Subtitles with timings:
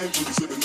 [0.00, 0.59] same, we sipping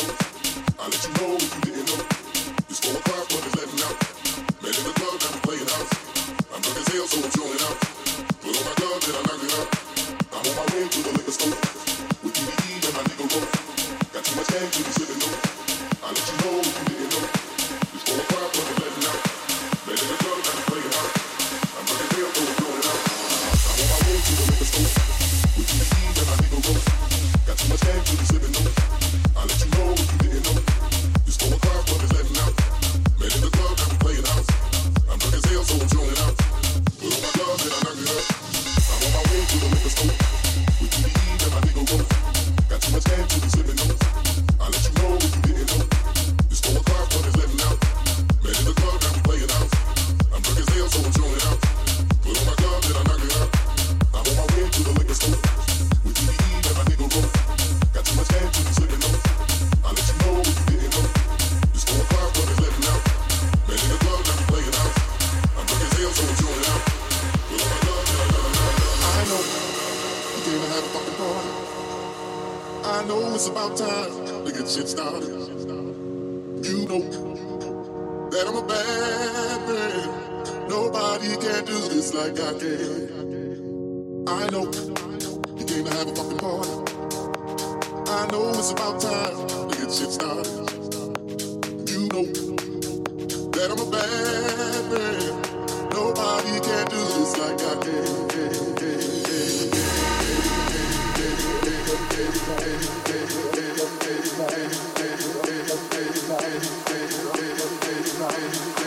[108.37, 108.84] life.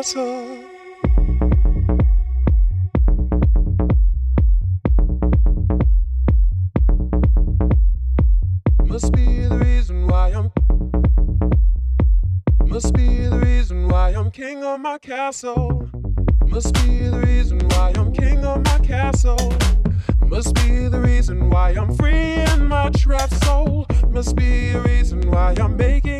[0.00, 0.14] Must
[9.12, 10.50] be the reason why I'm.
[12.66, 15.86] Must be the reason why I'm king of my castle.
[16.46, 19.52] Must be the reason why I'm king of my castle.
[20.22, 23.84] Must be the reason why I'm free in my trapped soul.
[24.08, 26.19] Must be a reason why I'm making